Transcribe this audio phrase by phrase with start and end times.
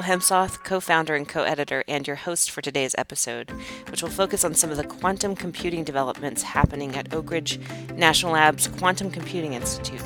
[0.00, 3.50] Nicole Hemsoth, co founder and co editor, and your host for today's episode,
[3.90, 7.60] which will focus on some of the quantum computing developments happening at Oak Ridge
[7.96, 10.02] National Labs Quantum Computing Institute.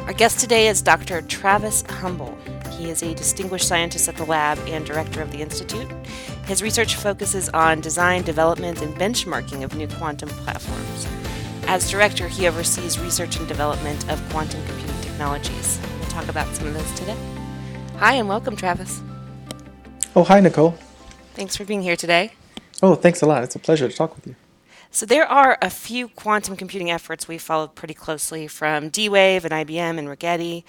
[0.00, 1.22] Our guest today is Dr.
[1.22, 2.36] Travis Humble.
[2.72, 5.90] He is a distinguished scientist at the lab and director of the Institute.
[6.44, 11.06] His research focuses on design, development, and benchmarking of new quantum platforms.
[11.68, 15.80] As director, he oversees research and development of quantum computing technologies.
[16.00, 17.16] We'll talk about some of those today.
[17.98, 19.00] Hi, and welcome, Travis.
[20.16, 20.76] Oh, hi, Nicole.
[21.34, 22.32] Thanks for being here today.
[22.82, 23.44] Oh, thanks a lot.
[23.44, 24.34] It's a pleasure to talk with you.
[24.90, 29.44] So, there are a few quantum computing efforts we followed pretty closely from D Wave
[29.44, 30.64] and IBM and Rigetti.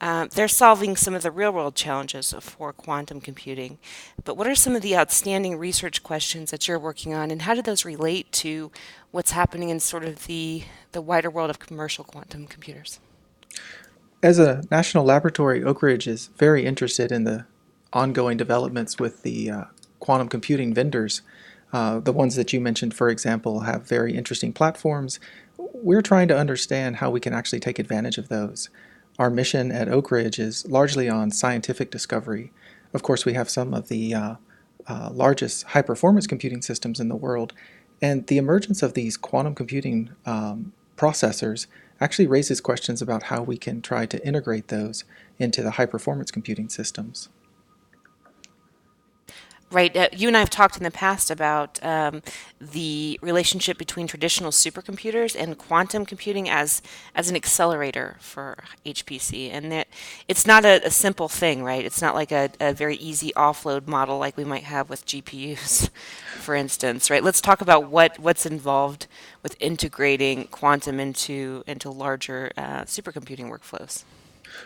[0.00, 3.78] Um, they're solving some of the real world challenges for quantum computing.
[4.24, 7.54] But what are some of the outstanding research questions that you're working on, and how
[7.54, 8.72] do those relate to
[9.10, 13.00] what's happening in sort of the, the wider world of commercial quantum computers?
[14.22, 17.46] As a national laboratory, Oak Ridge is very interested in the
[17.94, 19.64] ongoing developments with the uh,
[19.98, 21.22] quantum computing vendors.
[21.72, 25.20] Uh, the ones that you mentioned, for example, have very interesting platforms.
[25.56, 28.68] We're trying to understand how we can actually take advantage of those.
[29.18, 32.52] Our mission at Oak Ridge is largely on scientific discovery.
[32.92, 34.34] Of course, we have some of the uh,
[34.86, 37.54] uh largest high performance computing systems in the world,
[38.02, 41.66] and the emergence of these quantum computing um, processors
[42.00, 45.04] actually raises questions about how we can try to integrate those
[45.38, 47.28] into the high performance computing systems.
[49.72, 49.96] Right.
[49.96, 52.22] Uh, you and I have talked in the past about um,
[52.60, 56.82] the relationship between traditional supercomputers and quantum computing as
[57.14, 59.86] as an accelerator for HPC, and that
[60.26, 61.84] it's not a, a simple thing, right?
[61.84, 65.88] It's not like a, a, very easy offload model like we might have with GPUs,
[66.40, 67.22] for instance, right?
[67.22, 69.06] Let's talk about what what's involved
[69.44, 74.02] with integrating quantum into into larger uh, supercomputing workflows.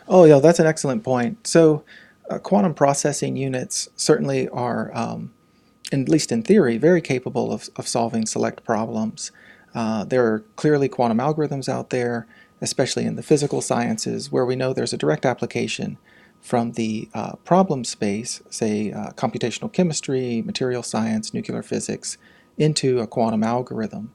[0.09, 1.47] Oh, yeah, that's an excellent point.
[1.47, 1.85] So
[2.31, 5.33] uh, quantum processing units certainly are, um,
[5.93, 9.31] at least in theory, very capable of, of solving select problems.
[9.75, 12.27] Uh, there are clearly quantum algorithms out there,
[12.61, 15.99] especially in the physical sciences, where we know there's a direct application
[16.41, 22.19] from the uh, problem space, say uh, computational chemistry, material science, nuclear physics,
[22.59, 24.13] into a quantum algorithm.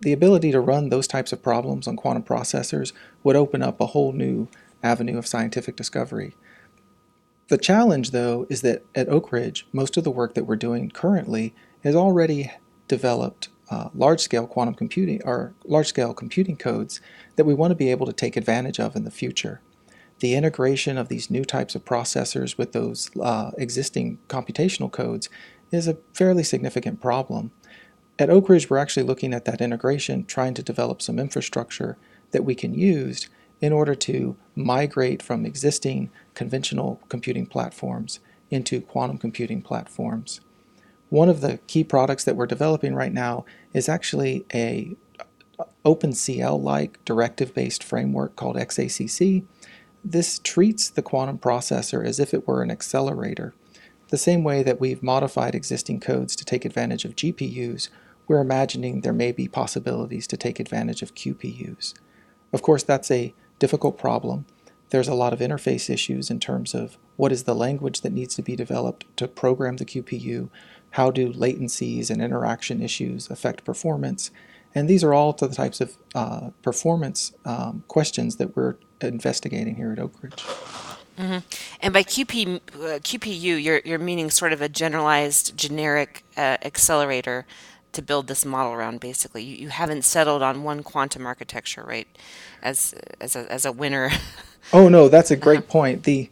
[0.00, 2.92] The ability to run those types of problems on quantum processors
[3.24, 4.48] would open up a whole new
[4.82, 6.36] avenue of scientific discovery.
[7.48, 10.90] The challenge, though, is that at Oak Ridge, most of the work that we're doing
[10.90, 12.52] currently has already
[12.88, 17.00] developed uh, large-scale quantum computing or large-scale computing codes
[17.36, 19.60] that we want to be able to take advantage of in the future.
[20.20, 25.30] The integration of these new types of processors with those uh, existing computational codes
[25.70, 27.50] is a fairly significant problem.
[28.18, 31.96] At Oak Ridge, we're actually looking at that integration, trying to develop some infrastructure
[32.32, 33.28] that we can use
[33.60, 38.20] in order to migrate from existing conventional computing platforms
[38.50, 40.40] into quantum computing platforms.
[41.10, 44.96] One of the key products that we're developing right now is actually a
[45.84, 49.44] OpenCL-like directive-based framework called XACC.
[50.04, 53.54] This treats the quantum processor as if it were an accelerator.
[54.10, 57.88] The same way that we've modified existing codes to take advantage of GPUs,
[58.26, 61.94] we're imagining there may be possibilities to take advantage of QPUs.
[62.52, 64.46] Of course, that's a difficult problem.
[64.90, 68.34] There's a lot of interface issues in terms of what is the language that needs
[68.36, 70.48] to be developed to program the QPU,
[70.92, 74.30] how do latencies and interaction issues affect performance,
[74.74, 79.92] and these are all the types of uh, performance um, questions that we're investigating here
[79.92, 80.44] at Oak Ridge.
[81.18, 81.38] Mm-hmm.
[81.80, 87.44] And by QP, uh, QPU, you're, you're meaning sort of a generalized, generic uh, accelerator
[87.92, 89.42] to build this model around basically.
[89.42, 92.08] You, you haven't settled on one quantum architecture right
[92.62, 94.10] as as a, as a winner.
[94.70, 95.72] Oh no that's a great uh-huh.
[95.72, 96.02] point.
[96.02, 96.28] The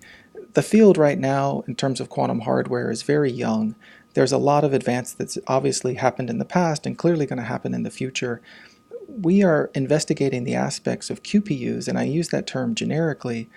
[0.53, 3.75] the field right now in terms of quantum hardware is very young.
[4.13, 7.45] There's a lot of advance that's obviously happened in the past and clearly going to
[7.45, 8.43] happen in the future.
[9.09, 13.49] We are investigating the aspects of QPUs and I use that term generically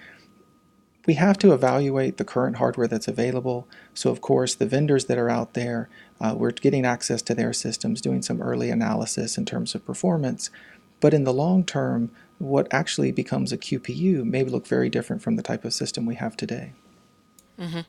[1.10, 3.68] we have to evaluate the current hardware that's available.
[3.96, 5.90] So, of course, the vendors that are out there,
[6.22, 10.52] uh, we're getting access to their systems, doing some early analysis in terms of performance.
[11.00, 15.36] But in the long term, what actually becomes a QPU may look very different from
[15.36, 16.74] the type of system we have today.
[17.60, 17.80] Mm-hmm.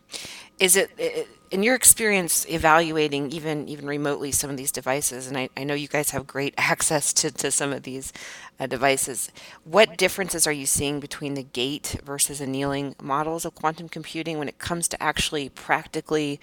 [0.58, 5.48] Is it, in your experience evaluating even even remotely some of these devices, and I,
[5.56, 8.12] I know you guys have great access to, to some of these
[8.58, 9.30] uh, devices,
[9.64, 14.48] what differences are you seeing between the gate versus annealing models of quantum computing when
[14.48, 16.40] it comes to actually practically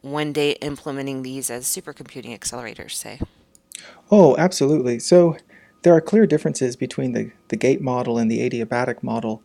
[0.00, 3.20] one day implementing these as supercomputing accelerators, say?
[4.10, 4.98] Oh, absolutely.
[4.98, 5.36] So
[5.82, 9.42] there are clear differences between the, the gate model and the adiabatic model,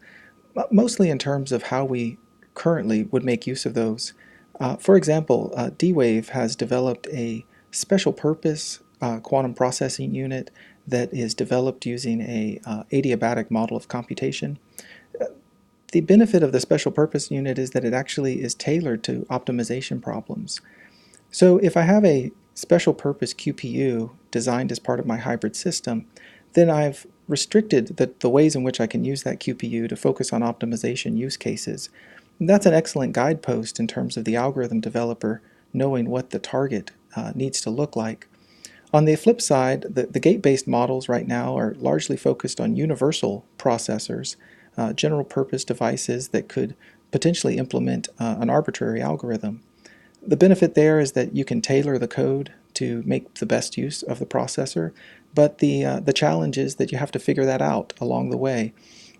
[0.71, 2.17] mostly in terms of how we
[2.55, 4.13] currently would make use of those.
[4.59, 10.49] Uh, for example, uh, D-Wave has developed a special purpose uh, quantum processing unit
[10.87, 14.57] that is developed using a uh, adiabatic model of computation.
[15.91, 20.01] The benefit of the special purpose unit is that it actually is tailored to optimization
[20.01, 20.59] problems.
[21.31, 26.05] So if I have a special purpose QPU designed as part of my hybrid system,
[26.53, 30.33] then I've restricted the, the ways in which I can use that QPU to focus
[30.33, 31.89] on optimization use cases.
[32.39, 35.41] That's an excellent guidepost in terms of the algorithm developer
[35.73, 38.27] knowing what the target uh, needs to look like.
[38.93, 43.45] On the flip side, the, the gate-based models right now are largely focused on universal
[43.57, 44.35] processors,
[44.77, 46.75] uh, general purpose devices that could
[47.11, 49.61] potentially implement uh, an arbitrary algorithm.
[50.25, 54.01] The benefit there is that you can tailor the code to make the best use
[54.01, 54.91] of the processor,
[55.33, 58.37] but the, uh, the challenge is that you have to figure that out along the
[58.37, 58.73] way.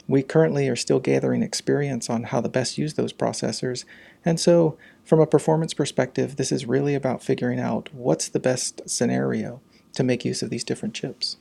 [0.08, 3.86] We currently are still gathering experience on how to best use those processors,
[4.24, 8.90] and so from a performance perspective, this is really about figuring out what's the best
[8.90, 9.62] scenario
[9.94, 11.38] to make use of these different chips.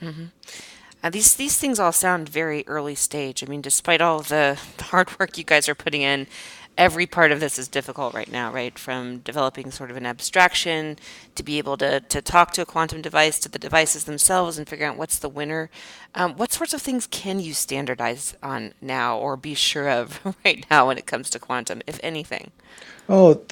[0.00, 0.26] Mm-hmm.
[1.02, 3.42] Uh, these these things all sound very early stage.
[3.42, 6.28] I mean, despite all the hard work you guys are putting in,
[6.78, 8.78] every part of this is difficult right now, right?
[8.78, 10.98] From developing sort of an abstraction
[11.34, 14.68] to be able to, to talk to a quantum device, to the devices themselves, and
[14.68, 15.70] figure out what's the winner.
[16.14, 20.64] Um, what sorts of things can you standardize on now or be sure of right
[20.70, 22.50] now when it comes to quantum, if anything?
[23.08, 23.42] Oh,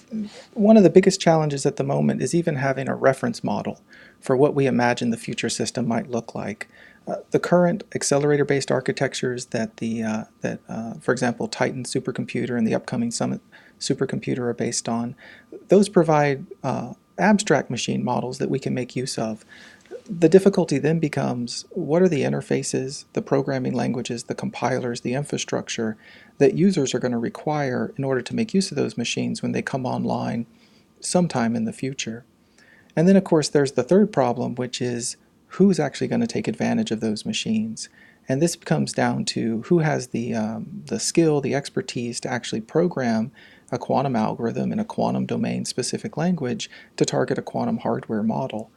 [0.54, 3.80] one of the biggest challenges at the moment is even having a reference model
[4.20, 6.68] for what we imagine the future system might look like.
[7.06, 12.66] Uh, the current accelerator-based architectures that the uh, that uh, for example Titan supercomputer and
[12.66, 13.40] the upcoming Summit
[13.78, 15.16] supercomputer are based on,
[15.68, 19.44] those provide uh, abstract machine models that we can make use of.
[20.08, 25.96] The difficulty then becomes what are the interfaces, the programming languages, the compilers, the infrastructure
[26.38, 29.52] that users are going to require in order to make use of those machines when
[29.52, 30.46] they come online
[31.00, 32.24] sometime in the future.
[32.96, 35.16] And then, of course, there's the third problem, which is
[35.50, 37.88] who's actually going to take advantage of those machines.
[38.28, 42.60] And this comes down to who has the, um, the skill, the expertise to actually
[42.60, 43.32] program
[43.72, 48.70] a quantum algorithm in a quantum domain specific language to target a quantum hardware model.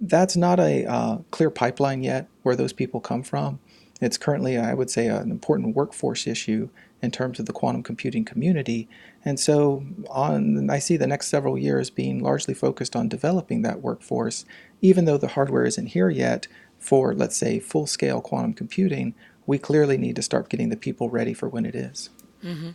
[0.00, 3.58] That's not a uh, clear pipeline yet where those people come from.
[4.00, 6.68] It's currently, I would say, an important workforce issue
[7.02, 8.88] in terms of the quantum computing community.
[9.24, 13.82] And so on, I see the next several years being largely focused on developing that
[13.82, 14.44] workforce,
[14.80, 16.46] even though the hardware isn't here yet
[16.78, 19.14] for, let's say, full-scale quantum computing,
[19.46, 22.10] we clearly need to start getting the people ready for when it is.
[22.44, 22.70] Mm-hmm.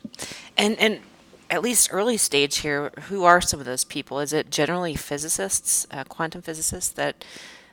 [0.58, 1.00] And, and
[1.50, 4.20] at least early stage here, who are some of those people?
[4.20, 7.24] Is it generally physicists, uh, quantum physicists that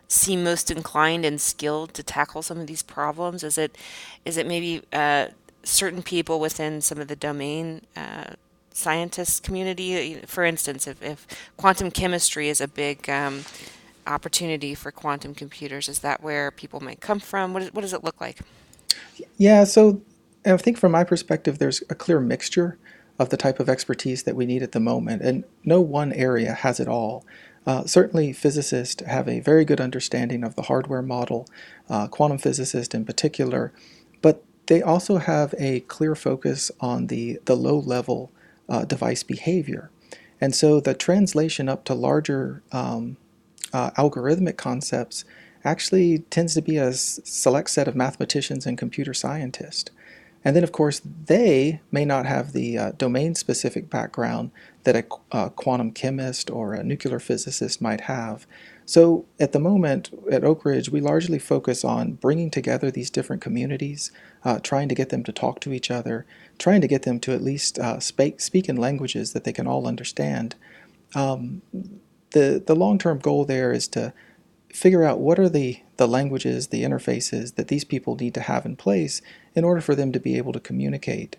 [0.07, 3.43] seem most inclined and skilled to tackle some of these problems?
[3.43, 3.77] Is it
[4.25, 5.29] is it maybe uh,
[5.63, 8.35] certain people within some of the domain uh,
[8.73, 10.17] scientist community?
[10.27, 13.45] For instance, if, if quantum chemistry is a big um,
[14.11, 17.55] opportunity for quantum computers, is that where people might come from?
[17.55, 18.41] What, is, what does it look like?
[19.39, 20.03] Yeah, so
[20.45, 22.79] I think from my perspective, there's a clear mixture
[23.19, 26.55] of the type of expertise that we need at the moment, and no one area
[26.55, 27.25] has it all.
[27.67, 31.47] Uh, certainly, physicists have a very good understanding of the hardware model,
[31.89, 33.73] uh, quantum physicists in particular,
[34.23, 38.33] but they also have a clear focus on the, the low level
[38.69, 39.91] uh, device behavior.
[40.41, 43.19] And so the translation up to larger um,
[43.73, 45.25] uh, algorithmic concepts
[45.65, 49.91] actually tends to be a select set of mathematicians and computer scientists.
[50.45, 54.51] And then, of course, they may not have the uh, domain specific background
[54.85, 55.05] that a,
[55.37, 58.47] a, quantum chemist or a nuclear physicist might have.
[58.87, 63.43] So, at the moment at Oak Ridge, we largely focus on bringing together these different
[63.43, 64.11] communities,
[64.43, 66.25] uh, trying to get them to talk to each other,
[66.59, 69.67] trying to get them to at least uh, speak, speak in languages that they can
[69.67, 70.55] all understand.
[71.15, 71.61] Um,
[72.33, 74.13] the the long term goal there is to
[74.73, 78.65] figure out what are the, the languages, the interfaces that these people need to have
[78.65, 79.21] in place
[79.55, 81.37] in order for them to be able to communicate.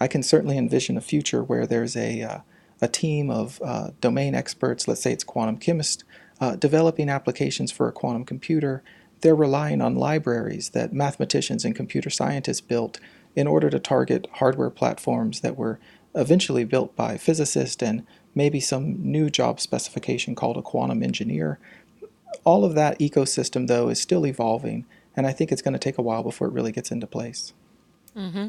[0.00, 2.38] I can certainly envision a future where there's a, uh,
[2.80, 6.02] a team of uh, domain experts, let's say it's quantum chemists,
[6.40, 8.82] uh, developing applications for a quantum computer.
[9.20, 12.98] They're relying on libraries that mathematicians and computer scientists built
[13.36, 15.78] in order to target hardware platforms that were
[16.14, 21.58] eventually built by physicists and maybe some new job specification called a quantum engineer
[22.44, 24.84] all of that ecosystem, though, is still evolving,
[25.16, 27.52] and I think it's going to take a while before it really gets into place.
[28.16, 28.48] Mm-hmm.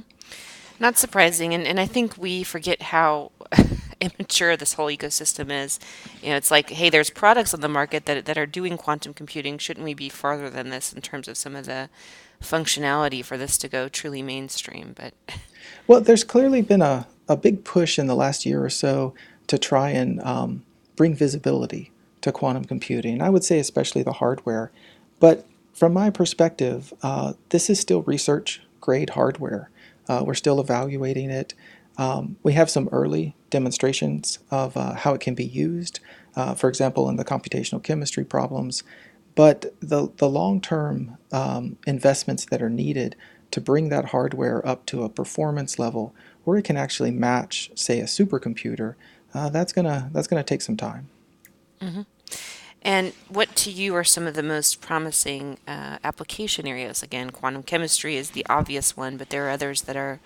[0.79, 3.31] Not surprising, and, and I think we forget how
[4.01, 5.79] immature this whole ecosystem is.
[6.21, 9.13] You know, it's like, hey, there's products on the market that that are doing quantum
[9.13, 9.57] computing.
[9.57, 11.89] Shouldn't we be farther than this in terms of some of the
[12.41, 14.93] functionality for this to go truly mainstream?
[14.95, 15.13] But
[15.87, 19.13] well, there's clearly been a, a big push in the last year or so
[19.47, 20.63] to try and um,
[20.95, 23.21] bring visibility to quantum computing.
[23.21, 24.71] I would say especially the hardware.
[25.19, 29.69] But from my perspective, uh, this is still research grade hardware.
[30.07, 31.53] Uh, we're still evaluating it.
[31.97, 35.99] Um, we have some early demonstrations of uh, how it can be used,
[36.35, 38.83] uh, for example, in the computational chemistry problems.
[39.35, 43.15] But the, the long term um, investments that are needed
[43.51, 47.99] to bring that hardware up to a performance level where it can actually match, say,
[47.99, 48.95] a supercomputer,
[49.33, 51.07] uh, that's gonna that's gonna take some time.
[51.81, 52.01] Mm-hmm.
[52.85, 57.01] And what to you are some of the most promising uh, application areas?
[57.01, 60.19] Again, quantum chemistry is the obvious one, but there are others that are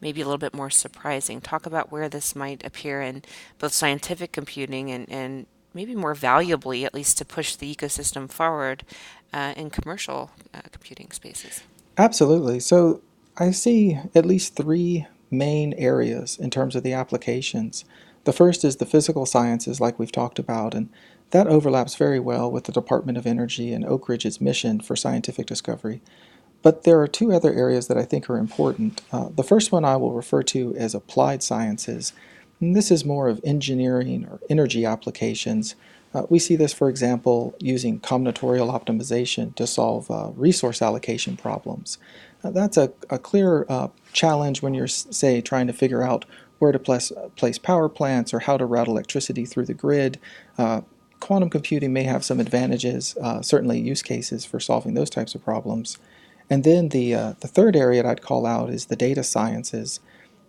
[0.00, 1.40] maybe a little bit more surprising.
[1.40, 3.22] Talk about where this might appear in
[3.60, 8.82] both scientific computing and, and maybe more valuably, at least to push the ecosystem forward
[9.32, 11.62] uh, in commercial uh, computing spaces.
[11.96, 12.58] Absolutely.
[12.58, 13.00] So
[13.36, 17.84] I see at least three main areas in terms of the applications.
[18.24, 20.88] The first is the physical sciences, like we've talked about, and
[21.30, 25.46] that overlaps very well with the Department of Energy and Oak Ridge's mission for scientific
[25.46, 26.00] discovery.
[26.62, 29.02] But there are two other areas that I think are important.
[29.10, 32.12] Uh, the first one I will refer to as applied sciences.
[32.60, 35.74] And this is more of engineering or energy applications.
[36.14, 41.98] Uh, we see this, for example, using combinatorial optimization to solve uh, resource allocation problems.
[42.44, 46.24] Uh, that's a, a clear uh, challenge when you're, say, trying to figure out
[46.62, 50.20] where to place, place power plants or how to route electricity through the grid.
[50.56, 50.82] Uh,
[51.18, 55.44] quantum computing may have some advantages, uh, certainly use cases for solving those types of
[55.44, 55.98] problems.
[56.48, 59.98] And then the, uh, the third area that I'd call out is the data sciences.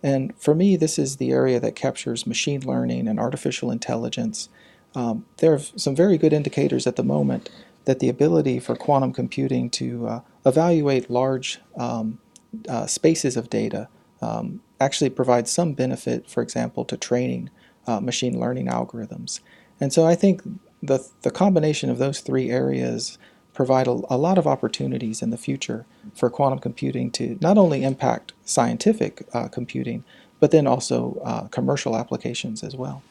[0.04, 4.48] And for me, this is the area that captures machine learning and artificial intelligence.
[4.94, 7.50] Um, there are some very good indicators at the moment
[7.86, 12.20] that the ability for quantum computing to uh, evaluate large um,
[12.68, 13.88] uh, spaces of data
[14.24, 17.50] um, actually provides some benefit, for example, to training
[17.86, 19.40] uh, machine learning algorithms.
[19.80, 20.42] And so I think
[20.82, 23.18] the, the combination of those three areas
[23.52, 27.84] provide a, a, lot of opportunities in the future for quantum computing to not only
[27.84, 30.02] impact scientific uh, computing,
[30.40, 33.02] but then also uh, commercial applications as well.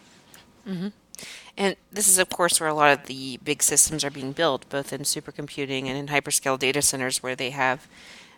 [0.68, 0.90] Mm-hmm.
[1.56, 4.68] And this is, of course, where a lot of the big systems are being built,
[4.70, 7.88] both in supercomputing and in hyperscale data centers, where they have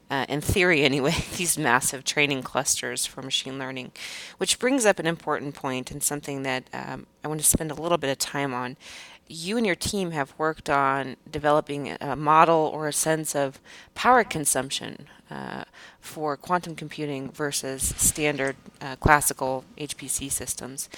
[0.10, 3.92] uh, in theory anyway, these massive training clusters for machine learning,
[4.38, 7.76] which brings up an important point and something that um, I want to spend a
[7.76, 8.78] little bit of time on.
[9.28, 13.60] You and your team have worked on developing a model or a sense of
[13.96, 15.64] power consumption uh,
[16.00, 20.90] for quantum computing versus standard uh, classical HPC systems.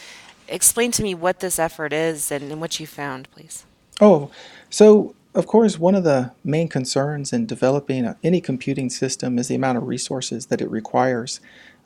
[0.50, 3.66] Explain to me what this effort is and, and what you found, please.
[4.02, 4.30] Oh,
[4.70, 9.56] so of course, one of the main concerns in developing any computing system is the
[9.56, 11.40] amount of resources that it requires.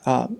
[0.06, 0.38] Um,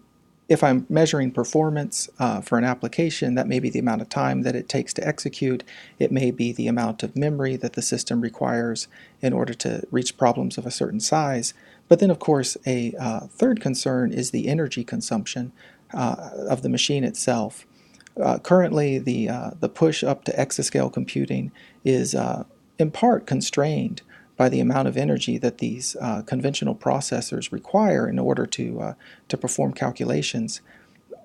[0.48, 4.42] if I'm measuring performance uh, for an application, that may be the amount of time
[4.42, 5.62] that it takes to execute.
[5.98, 8.88] It may be the amount of memory that the system requires
[9.20, 11.52] in order to reach problems of a certain size.
[11.88, 15.52] But then, of course, a uh, third concern is the energy consumption
[15.92, 17.66] uh, of the machine itself.
[18.18, 21.52] Uh, currently, the, uh, the push up to exascale computing
[21.84, 22.44] is uh,
[22.82, 24.02] in part constrained
[24.36, 28.94] by the amount of energy that these uh, conventional processors require in order to, uh,
[29.28, 30.60] to perform calculations.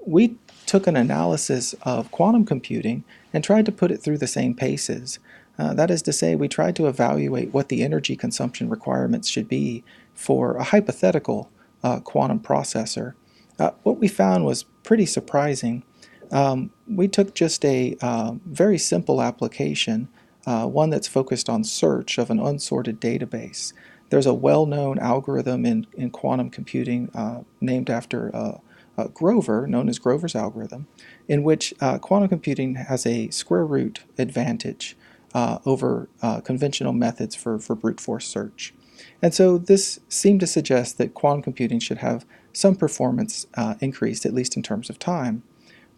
[0.06, 4.54] We took an analysis of quantum computing and tried to put it through the same
[4.54, 5.20] paces.
[5.58, 9.50] Uh, that is to say, we tried to evaluate what the energy consumption requirements should
[9.50, 9.84] be
[10.14, 11.50] for a hypothetical
[11.84, 13.14] uh, quantum processor.
[13.58, 15.84] Uh, what we found was pretty surprising.
[16.32, 20.10] Um, we took just a uh, very simple application
[20.48, 23.74] uh, one that's focused on search of an unsorted database.
[24.10, 28.58] There's a well known algorithm in, in quantum computing uh, named after uh,
[28.98, 30.88] uh, Grover, known as Grover's algorithm,
[31.28, 34.96] in which uh, quantum computing has a square root advantage
[35.34, 36.08] uh, over
[36.46, 38.74] conventional methods for, for brute force search.
[39.22, 43.46] And so this seemed to suggest that quantum computing should have some performance
[43.82, 45.44] increased, at least in terms of time.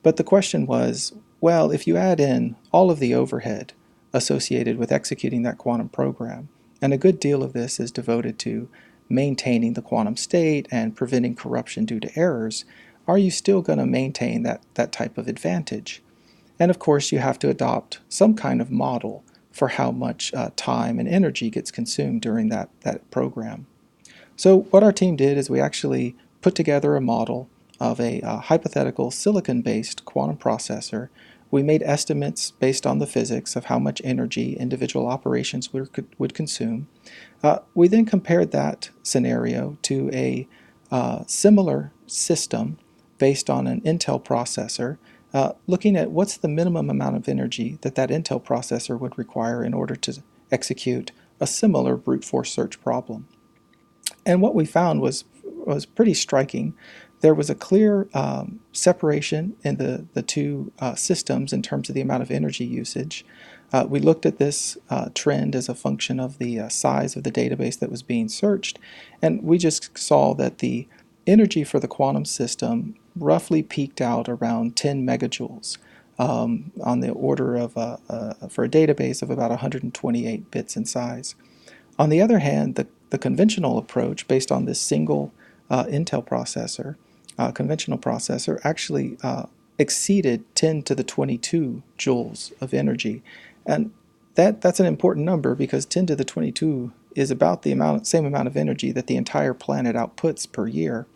[0.01, 3.71] But the question was well, if you add in all of the overhead,
[4.13, 6.49] associated with executing that quantum program.
[6.81, 8.69] And a good deal of this is devoted to
[9.09, 12.65] maintaining the quantum state and preventing corruption due to errors.
[13.07, 16.01] Are you still going to maintain that, that type of advantage?
[16.59, 20.51] And of course, you have to adopt some kind of model for how much uh,
[20.55, 23.65] time and energy gets consumed during that, that program.
[24.35, 27.49] So, what our team did is we actually put together a model
[27.79, 31.09] of a uh, hypothetical silicon based quantum processor,
[31.51, 36.87] we made estimates based on the physics of how much energy individual operations would, consume.
[37.41, 40.47] Uh, we then compared that scenario to a
[40.91, 42.77] uh, similar system
[43.17, 44.97] based on an Intel processor,
[45.33, 49.63] uh, looking at what's the minimum amount of energy that that Intel processor would require
[49.63, 53.27] in order to execute a similar brute force search problem.
[54.25, 56.73] And what we found was was pretty striking.
[57.21, 61.95] There was a clear um, separation in the, the two uh, systems in terms of
[61.95, 63.25] the amount of energy usage.
[63.71, 67.23] Uh, we looked at this uh, trend as a function of the uh, size of
[67.23, 68.79] the database that was being searched,
[69.21, 70.87] and we just saw that the
[71.27, 75.77] energy for the quantum system roughly peaked out around 10 megajoules
[76.17, 80.85] um, on the order of a, a, for a database of about 128 bits in
[80.85, 81.35] size.
[81.99, 85.33] On the other hand, the, the conventional approach based on this single
[85.69, 86.95] uh, Intel processor,
[87.39, 89.45] uh, conventional processor, actually uh,
[89.79, 93.23] exceeded 10 to the 22 joules of energy.
[93.65, 93.91] And
[94.35, 98.25] that, that's an important number because 10 to the 22 is about the amount, same
[98.25, 101.07] amount of energy that the entire planet outputs per year.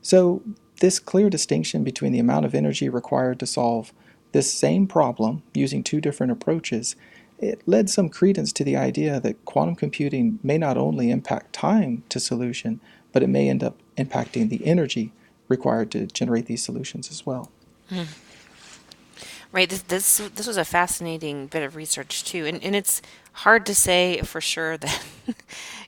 [0.00, 0.42] So
[0.80, 3.92] this clear distinction between the amount of energy required to solve
[4.30, 6.94] this same problem using two different approaches,
[7.40, 12.04] it led some credence to the idea that quantum computing may not only impact time
[12.10, 12.80] to solution,
[13.12, 15.12] but it may end up impacting the energy
[15.48, 17.50] required to generate these solutions as well.
[17.90, 18.06] Mm.
[19.54, 19.70] Right.
[19.70, 23.00] This, this this was a fascinating bit of research too, and and it's
[23.34, 25.00] hard to say for sure that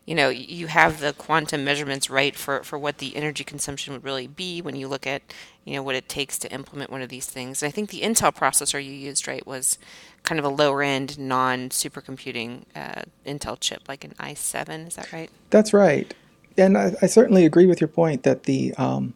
[0.06, 4.04] you know you have the quantum measurements right for for what the energy consumption would
[4.04, 5.20] really be when you look at
[5.64, 7.60] you know what it takes to implement one of these things.
[7.60, 9.78] And I think the Intel processor you used right was
[10.22, 14.86] kind of a lower end non supercomputing uh, Intel chip, like an i7.
[14.86, 15.30] Is that right?
[15.50, 16.14] That's right,
[16.56, 19.14] and I, I certainly agree with your point that the um,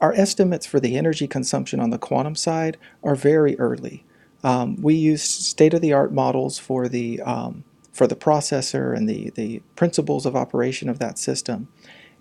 [0.00, 4.04] our estimates for the energy consumption on the quantum side are very early.
[4.42, 10.24] Um, we use state-of-the-art models for the um, for the processor and the the principles
[10.24, 11.68] of operation of that system,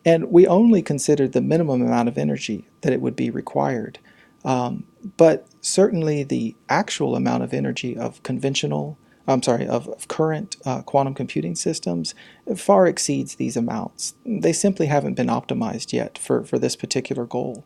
[0.04, 4.00] and we only considered the minimum amount of energy that it would be required.
[4.44, 4.86] Um,
[5.18, 8.98] but certainly, the actual amount of energy of conventional
[9.30, 12.16] I'm sorry, of, of current uh, quantum computing systems
[12.58, 14.16] far exceeds these amounts.
[14.26, 17.64] They simply haven't been optimized yet for, for this particular goal.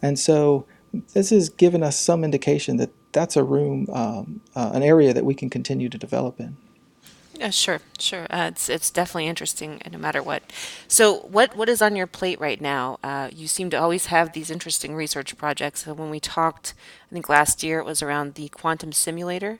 [0.00, 0.66] And so
[1.14, 5.24] this has given us some indication that that's a room, um, uh, an area that
[5.24, 6.56] we can continue to develop in.
[7.40, 8.26] Yeah, sure, sure.
[8.28, 10.42] Uh, it's it's definitely interesting, no matter what.
[10.88, 12.98] So, what what is on your plate right now?
[13.02, 15.84] Uh, you seem to always have these interesting research projects.
[15.86, 16.74] So when we talked,
[17.10, 19.58] I think last year it was around the quantum simulator.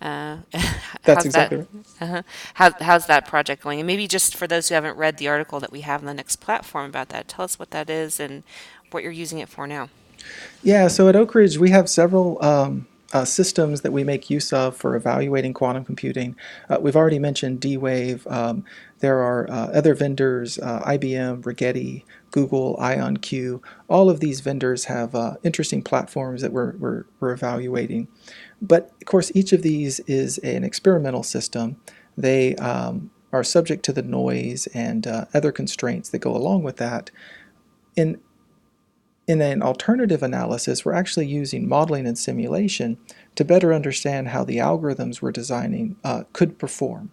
[0.00, 0.36] Uh,
[1.02, 1.84] That's exactly that, right.
[2.00, 2.22] Uh-huh.
[2.54, 3.80] How, how's that project going?
[3.80, 6.14] And maybe just for those who haven't read the article that we have on the
[6.14, 8.44] next platform about that, tell us what that is and
[8.92, 9.88] what you're using it for now.
[10.62, 12.40] Yeah, so at Oak Ridge we have several.
[12.44, 16.36] Um, uh, systems that we make use of for evaluating quantum computing.
[16.68, 18.26] Uh, we've already mentioned D-Wave.
[18.26, 18.64] Um,
[19.00, 23.62] there are uh, other vendors, uh, IBM, Rigetti, Google, IonQ.
[23.88, 28.08] All of these vendors have uh, interesting platforms that we're, we're, we're evaluating.
[28.60, 31.76] But of course, each of these is an experimental system.
[32.16, 36.78] They um, are subject to the noise and uh, other constraints that go along with
[36.78, 37.10] that.
[37.94, 38.20] In,
[39.26, 42.96] in an alternative analysis, we're actually using modeling and simulation
[43.34, 47.10] to better understand how the algorithms we're designing uh, could perform,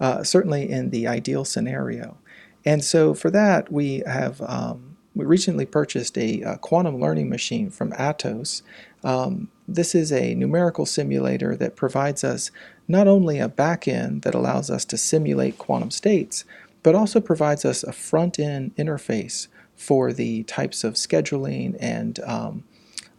[0.00, 2.16] uh, certainly in the ideal scenario.
[2.64, 7.68] And so for that, we have um, we recently purchased a, a, quantum learning machine
[7.68, 8.62] from Atos.
[9.02, 12.50] Um, this is a numerical simulator that provides us
[12.86, 16.44] not only a backend that allows us to simulate quantum states,
[16.82, 19.48] but also provides us a front end interface
[19.80, 22.62] for the types of scheduling and um,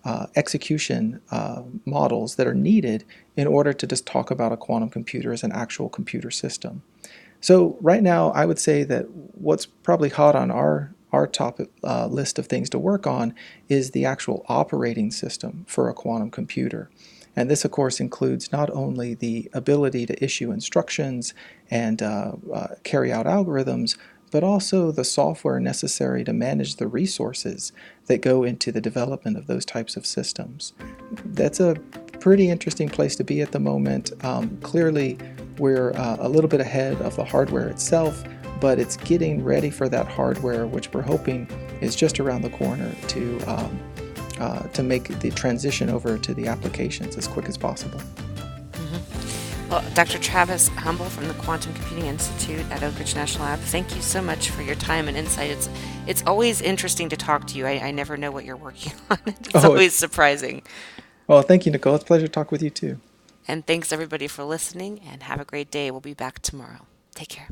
[0.05, 3.03] uh, execution uh, models that are needed
[3.35, 6.83] in order to just talk about a quantum computer as an actual computer system.
[7.39, 12.07] So right now, I would say that what's probably hot on our our top uh,
[12.07, 13.33] list of things to work on
[13.67, 16.89] is the actual operating system for a quantum computer.
[17.35, 21.33] And this, of course, includes not only the ability to issue instructions
[21.69, 23.97] and uh, uh, carry out algorithms,
[24.31, 27.71] but also the software necessary to manage the resources
[28.05, 30.73] that go into the development of those types of systems.
[31.25, 31.75] That's a
[32.19, 34.11] pretty interesting place to be at the moment.
[34.23, 35.17] Um, clearly,
[35.57, 38.23] we're uh, a little bit ahead of the hardware itself,
[38.59, 41.47] but it's getting ready for that hardware, which we're hoping
[41.81, 43.79] is just around the corner to um,
[44.39, 48.01] uh, to make the transition over to the applications as quick as possible.
[49.71, 50.19] Well, Dr.
[50.19, 54.21] Travis Humble from the Quantum Computing Institute at Oak Ridge National Lab, thank you so
[54.21, 55.49] much for your time and insight.
[55.49, 55.69] It's
[56.07, 57.65] it's always interesting to talk to you.
[57.65, 59.17] I, I never know what you're working on.
[59.25, 60.63] It's Oh, always surprising.
[61.25, 61.95] Well, thank you, Nicole.
[61.95, 62.99] It's a pleasure to talk with you too.
[63.47, 65.89] And thanks everybody for listening and have a great day.
[65.89, 66.85] We'll be back tomorrow.
[67.15, 67.47] Take care.